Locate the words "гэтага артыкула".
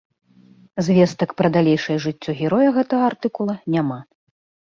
2.79-3.53